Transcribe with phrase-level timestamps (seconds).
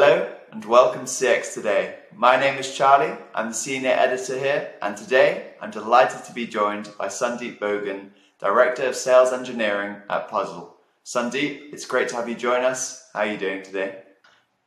[0.00, 1.96] Hello and welcome to CX Today.
[2.14, 6.46] My name is Charlie, I'm the senior editor here, and today I'm delighted to be
[6.46, 10.74] joined by Sandeep Bogan, Director of Sales Engineering at Puzzel.
[11.04, 13.10] Sandeep, it's great to have you join us.
[13.12, 14.02] How are you doing today?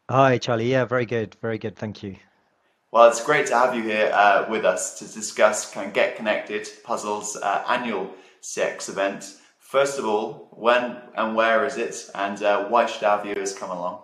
[0.09, 0.69] Hi, Charlie.
[0.69, 1.37] Yeah, very good.
[1.41, 1.77] Very good.
[1.77, 2.17] Thank you.
[2.91, 6.17] Well, it's great to have you here uh, with us to discuss kind of Get
[6.17, 9.37] Connected, Puzzel's uh, annual CX event.
[9.59, 13.69] First of all, when and where is it, and uh, why should our viewers come
[13.69, 14.01] along?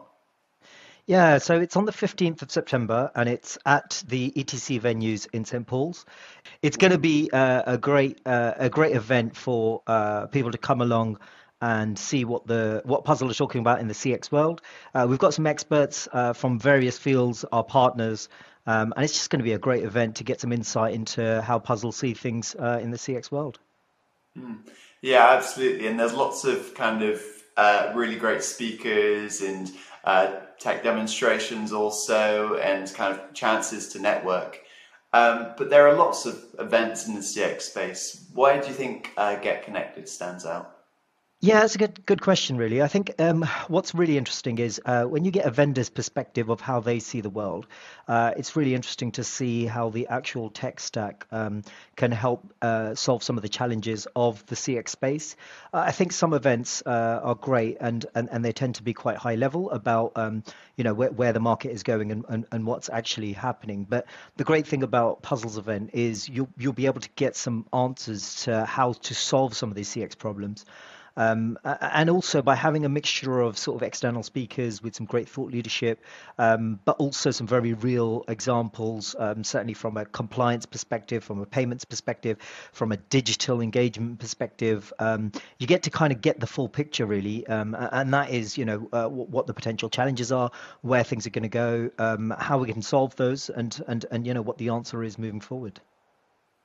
[1.08, 5.46] Yeah, so it's on the 15th of September and it's at the ETC venues in
[5.46, 5.66] St.
[5.66, 6.06] Paul's.
[6.62, 10.58] It's going to be uh, a great uh, a great event for uh, people to
[10.58, 11.20] come along
[11.62, 14.62] and see what the what Puzzel is talking about in the CX world.
[14.94, 18.28] Uh, we've got some experts uh, from various fields, our partners,
[18.66, 21.42] um, and it's just going to be a great event to get some insight into
[21.42, 23.60] how Puzzel see things uh, in the CX world.
[24.38, 24.58] Mm.
[25.02, 25.88] Yeah, absolutely.
[25.88, 27.24] And there's lots of kind of
[27.96, 29.72] really great speakers and
[30.04, 34.62] uh, tech demonstrations also, and kind of chances to network.
[35.14, 38.26] Um, but there are lots of events in the CX space.
[38.34, 40.77] Why do you think uh, Get Connected stands out?
[41.40, 42.82] Yeah, that's a good good question, really.
[42.82, 46.62] I think um, what's really interesting is uh, when you get a vendor's perspective of
[46.62, 47.68] how they see the world,
[48.08, 51.62] uh, it's really interesting to see how the actual tech stack um,
[51.96, 55.36] can help uh, solve some of the challenges of the CX space.
[55.72, 58.94] Uh, I think some events uh, are great and, and, and they tend to be
[58.94, 60.44] quite high level about um,
[60.76, 63.86] you know where, where the market is going and, and, and what's actually happening.
[63.88, 64.08] But
[64.38, 68.44] the great thing about Puzzels event is you'll you'll be able to get some answers
[68.46, 70.66] to how to solve some of these CX problems.
[71.18, 75.28] Um, and also by having a mixture of sort of external speakers with some great
[75.28, 76.04] thought leadership,
[76.38, 81.46] um, but also some very real examples, um, certainly from a compliance perspective, from a
[81.46, 82.38] payments perspective,
[82.72, 84.94] from a digital engagement perspective.
[85.00, 88.58] Um, you get to kind of get the full picture really, um, and that is,
[88.58, 90.52] you know, uh, what the potential challenges are,
[90.82, 94.28] where things are going to go, um, how we can solve those, and and and
[94.28, 95.82] you know what the answer is moving forward.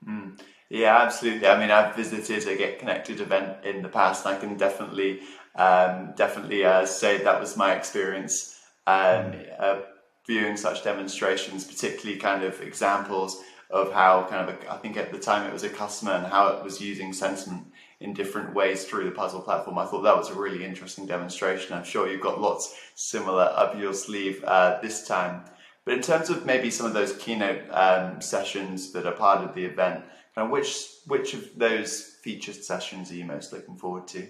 [0.07, 0.39] Mm.
[0.72, 1.47] Yeah, absolutely.
[1.47, 5.21] I mean, I've visited a Get Connected event in the past, and I can definitely,
[5.55, 9.81] um, definitely uh, say that was my experience um, uh,
[10.27, 13.38] viewing such demonstrations, particularly kind of examples
[13.69, 16.27] of how kind of a, I think at the time it was a customer and
[16.27, 17.66] how it was using sentiment
[18.00, 19.77] in different ways through the Puzzel platform.
[19.77, 21.77] I thought that was a really interesting demonstration.
[21.77, 25.44] I'm sure you've got lots similar up your sleeve uh, this time.
[25.84, 29.54] But in terms of maybe some of those keynote um, sessions that are part of
[29.54, 30.04] the event,
[30.34, 34.28] kind of which which of those featured sessions are you most looking forward to?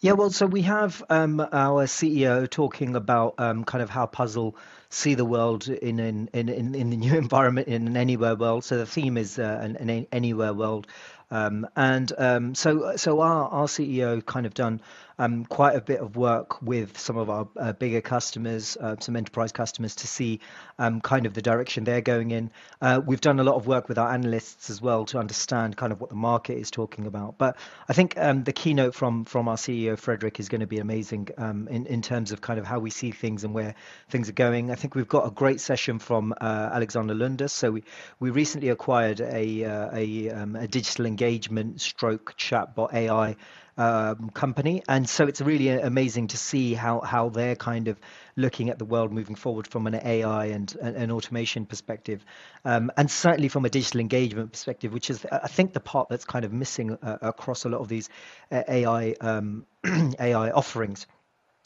[0.00, 4.54] Yeah, well, so we have um, our CEO talking about um, kind of how Puzzel
[4.90, 8.64] see the world in in, in, in the new environment in an anywhere world.
[8.64, 10.86] So the theme is uh, an, an anywhere world.
[11.30, 14.80] Um, and um, so, so our, our CEO kind of done
[15.18, 19.16] um, quite a bit of work with some of our uh, bigger customers, uh, some
[19.16, 20.40] enterprise customers, to see
[20.78, 22.50] um, kind of the direction they're going in.
[22.80, 25.92] Uh, we've done a lot of work with our analysts as well to understand kind
[25.92, 27.38] of what the market is talking about.
[27.38, 27.56] But
[27.88, 31.28] I think um, the keynote from from our CEO Frederick is going to be amazing
[31.38, 33.74] um, in in terms of kind of how we see things and where
[34.08, 34.70] things are going.
[34.70, 37.50] I think we've got a great session from uh, Alexander Lundus.
[37.50, 37.84] So we
[38.20, 43.36] we recently acquired a uh, a, um, a digital engagement stroke chatbot AI
[43.76, 47.98] um, company, and so it's really amazing to see how how they're kind of
[48.36, 52.24] looking at the world moving forward from an AI and an automation perspective,
[52.64, 56.24] um, and certainly from a digital engagement perspective, which is I think the part that's
[56.24, 58.08] kind of missing uh, across a lot of these
[58.50, 59.66] uh, AI um,
[60.20, 61.06] AI offerings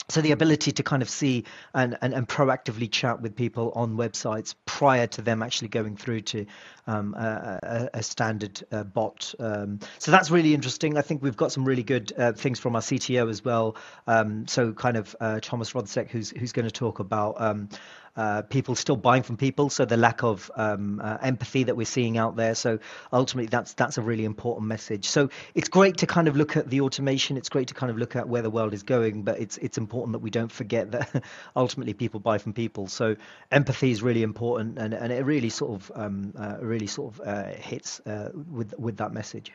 [0.09, 1.45] so the ability to kind of see
[1.75, 6.21] and, and, and, proactively chat with people on websites prior to them actually going through
[6.21, 6.47] to
[6.87, 9.35] um, a, a, standard uh, bot.
[9.39, 10.97] Um, so that's really interesting.
[10.97, 13.77] I think we've got some really good uh, things from our CTO as well.
[14.07, 17.69] Um, so kind of uh, Thomas Rodsek, who's who's going to talk about um,
[18.17, 21.87] uh, people still buying from people, so the lack of um, uh, empathy that we're
[21.87, 22.55] seeing out there.
[22.55, 22.79] So
[23.13, 25.09] ultimately, that's that's a really important message.
[25.09, 27.37] So it's great to kind of look at the automation.
[27.37, 29.79] It's great to kind of look at where the world is going, but it's it's
[29.79, 31.25] important that we don't forget that
[31.57, 32.87] ultimately people buy from people.
[32.87, 33.17] So
[33.51, 37.21] empathy is really important, and, and it really sort of um, uh, really sort of
[37.27, 39.53] uh, hits uh, with with that message.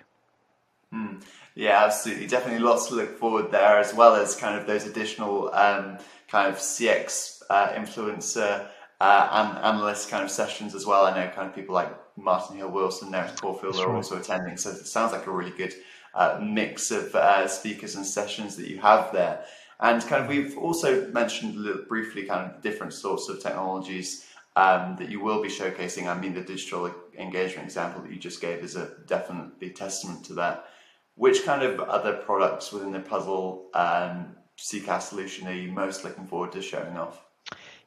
[0.93, 1.23] Mm.
[1.55, 2.27] Yeah, absolutely.
[2.27, 5.97] Definitely lots to look forward there, as well as kind of those additional um,
[6.35, 8.67] kind of CX uh, influencer
[8.99, 11.05] uh, and analyst kind of sessions as well.
[11.05, 14.57] I know kind of people like Martin Hill Wilson, Nerys Corfield are also attending.
[14.57, 15.73] So it sounds like a really good
[16.13, 19.45] uh, mix of uh, speakers and sessions that you have there.
[19.79, 24.25] And kind of we've also mentioned a little briefly kind of different sorts of technologies
[24.57, 26.07] um, that you will be showcasing.
[26.07, 30.33] I mean, the digital engagement example that you just gave is a definitely testament to
[30.33, 30.65] that.
[31.15, 36.27] Which kind of other products within the Puzzel um, CCaaS solution are you most looking
[36.27, 37.21] forward to showing off?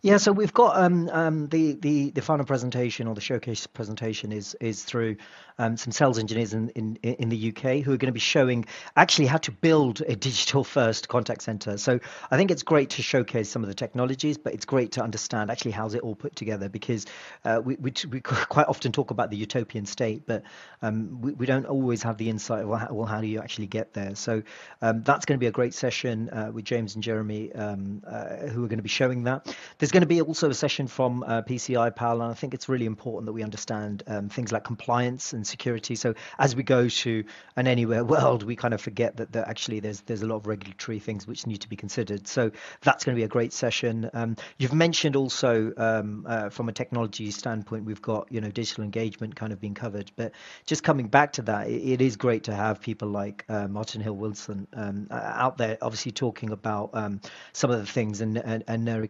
[0.00, 4.30] Yeah, so we've got um, um, the, the the final presentation or the showcase presentation
[4.30, 5.16] is is through
[5.58, 8.64] um, some sales engineers in, in in the UK who are going to be showing
[8.94, 11.78] actually how to build a digital first contact center.
[11.78, 11.98] So
[12.30, 15.50] I think it's great to showcase some of the technologies, but it's great to understand
[15.50, 17.04] actually how's it all put together because
[17.44, 20.44] uh, we, we we quite often talk about the utopian state, but
[20.80, 23.40] um, we, we don't always have the insight of well how, well, how do you
[23.40, 24.14] actually get there.
[24.14, 24.44] So
[24.80, 28.46] um, that's going to be a great session uh, with James and Jeremy um, uh,
[28.46, 29.52] who are going to be showing that.
[29.78, 32.68] There's going to be also a session from uh, PCI Pal, and I think it's
[32.68, 35.94] really important that we understand um, things like compliance and security.
[35.94, 37.24] So as we go to
[37.56, 40.46] an anywhere world, we kind of forget that, that actually there's there's a lot of
[40.46, 42.26] regulatory things which need to be considered.
[42.28, 42.50] So
[42.82, 44.10] that's going to be a great session.
[44.14, 48.84] Um, you've mentioned also um, uh, from a technology standpoint, we've got you know digital
[48.84, 50.32] engagement kind of being covered, but
[50.66, 54.00] just coming back to that, it, it is great to have people like uh, Martin
[54.00, 57.20] Hill Wilson um, out there, obviously talking about um,
[57.52, 59.08] some of the things, and and, and Nerys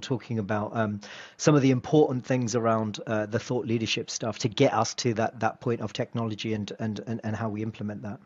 [0.00, 1.00] Talking about um,
[1.36, 5.14] some of the important things around uh, the thought leadership stuff to get us to
[5.14, 8.20] that that point of technology and and and, and how we implement that.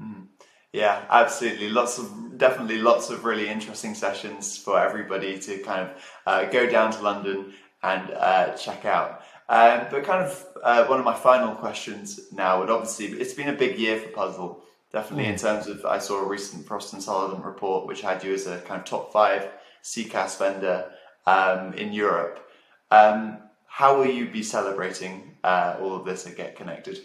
[0.00, 0.26] Mm.
[0.72, 1.68] Yeah, absolutely.
[1.68, 5.90] Lots of definitely lots of really interesting sessions for everybody to kind of
[6.26, 9.22] uh, go down to London and uh, check out.
[9.48, 13.48] Um, but kind of uh, one of my final questions now would obviously it's been
[13.48, 14.60] a big year for Puzzel.
[14.92, 15.32] Definitely mm.
[15.32, 18.46] in terms of I saw a recent Frost and Sullivan report which had you as
[18.46, 19.48] a kind of top five
[19.82, 20.90] CCaaS vendor
[21.26, 22.46] um, in Europe.
[22.90, 26.98] Um, how will you be celebrating uh, all of this at Get Connected?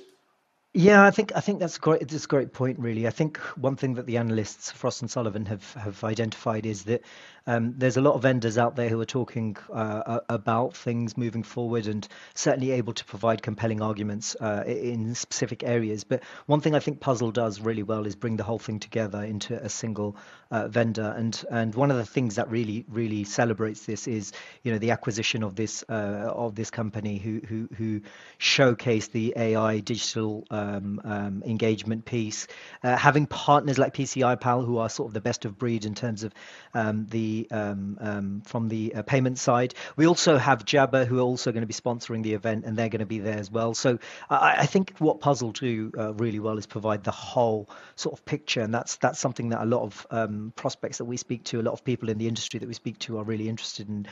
[0.78, 2.02] Yeah, I think I think that's great.
[2.02, 3.08] It's a great point, really.
[3.08, 7.02] I think one thing that the analysts Frost and Sullivan have have identified is that
[7.48, 11.44] um, there's a lot of vendors out there who are talking uh, about things moving
[11.44, 16.04] forward and certainly able to provide compelling arguments uh, in specific areas.
[16.04, 19.24] But one thing I think Puzzel does really well is bring the whole thing together
[19.24, 20.18] into a single
[20.52, 21.14] uh, vendor.
[21.16, 24.34] And and one of the things that really really celebrates this is
[24.64, 28.02] you know the acquisition of this uh, of this company who who who
[28.40, 32.48] showcase the AI digital um, um, engagement piece,
[32.84, 35.96] uh, having partners like PCI Pal who are sort of the best of breed in
[35.96, 36.34] terms of
[36.74, 39.74] um, the um, um, from the uh, payment side.
[39.96, 42.90] We also have Jabra, who are also going to be sponsoring the event, and they're
[42.90, 43.74] going to be there as well.
[43.74, 48.18] So I, I think what Puzzel do uh, really well is provide the whole sort
[48.18, 51.60] of picture, and that's that's something that a lot of prospects that we speak to,
[51.60, 54.08] a lot of people in the industry that we speak to, are really interested in,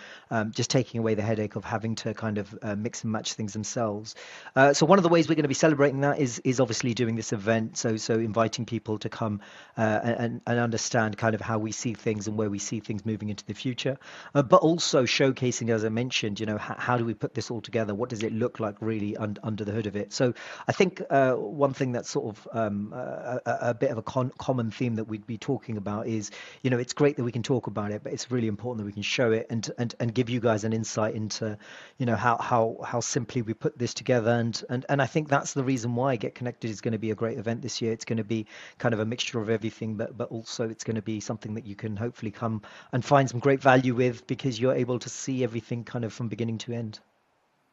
[0.51, 3.53] just taking away the headache of having to kind of uh, mix and match things
[3.53, 4.15] themselves.
[4.55, 6.94] Uh, so one of the ways we're going to be celebrating that is is obviously
[6.94, 7.78] doing this event.
[7.78, 9.42] So so inviting people to come
[9.78, 13.06] uh, and and understand kind of how we see things and where we see things
[13.06, 13.98] moving into the future,
[14.36, 17.51] uh, but also showcasing, as I mentioned, you know, how, how, do we put this
[17.51, 17.94] all together?
[17.95, 20.12] What does it look like really un- under the hood of it?
[20.13, 20.34] So
[20.68, 24.34] I think uh, one thing that's sort of um, a, a, bit of a con-
[24.38, 26.31] common theme that we'd be talking about is,
[26.62, 28.86] you know, it's great that we can talk about it, but it's really important that
[28.86, 31.57] we can show it and and, and give you guys an insight into,
[31.98, 34.31] you know, how how how simply we put this together.
[34.31, 37.12] And and and I think that's the reason why Get Connected is going to be
[37.12, 37.91] a great event this year.
[37.91, 38.47] It's going to be
[38.80, 41.65] kind of a mixture of everything, but but also it's going to be something that
[41.65, 45.09] you can hopefully come and and find some great value with because you're able to
[45.09, 47.00] see everything kind of from beginning to end.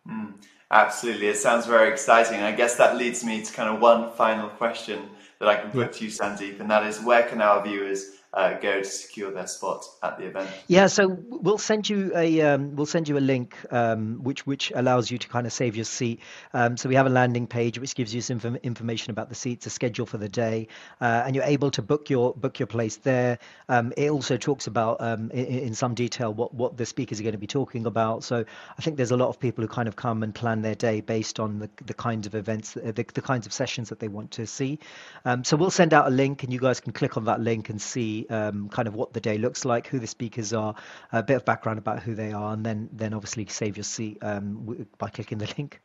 [0.08, 0.32] Mm,
[0.70, 1.28] absolutely.
[1.28, 2.40] It sounds very exciting.
[2.40, 5.08] I guess that leads me to kind of one final question
[5.38, 5.92] that I can put yeah.
[5.92, 9.46] to you, Sandeep, and that is where can our viewers uh, go to secure their
[9.46, 10.48] spot at the event?
[10.68, 14.72] Yeah, so we'll send you a um, we'll send you a link um, which which
[14.74, 16.20] allows you to kind of save your seat.
[16.54, 19.66] Um, so we have a landing page which gives you some information about the seats,
[19.66, 20.68] a schedule for the day,
[21.00, 23.38] uh, and you're able to book your book your place there.
[23.68, 27.24] Um, it also talks about um, in, in, some detail what what the speakers are
[27.24, 28.22] going to be talking about.
[28.22, 28.44] So
[28.78, 31.00] I think there's a lot of people who kind of come and plan their day
[31.00, 34.30] based on the, the kinds of events, the, the kinds of sessions that they want
[34.32, 34.78] to see.
[35.24, 37.70] Um, so we'll send out a link, and you guys can click on that link
[37.70, 40.74] and see um, kind of what the day looks like, who the speakers are,
[41.12, 44.18] a bit of background about who they are, and then then obviously save your seat
[44.22, 45.80] um, by clicking the link.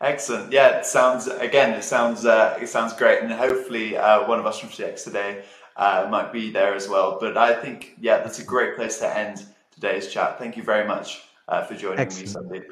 [0.00, 0.52] Excellent.
[0.52, 1.70] Yeah, it sounds again.
[1.74, 5.44] It sounds uh, it sounds great, and hopefully uh, one of us from CX today
[5.76, 7.18] uh, might be there as well.
[7.20, 10.38] But I think yeah, that's a great place to end today's chat.
[10.38, 12.50] Thank you very much uh, for joining Excellent.
[12.50, 12.64] me, Sandeep.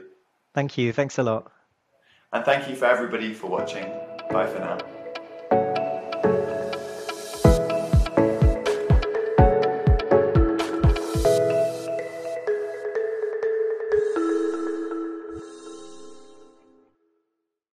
[0.54, 0.92] Thank you.
[0.92, 1.50] Thanks a lot.
[2.32, 3.84] And thank you for everybody for watching.
[4.30, 4.95] Bye for now.